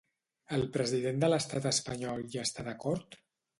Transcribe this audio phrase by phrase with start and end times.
[0.57, 3.23] El president de l'estat espanyol hi està d'acord?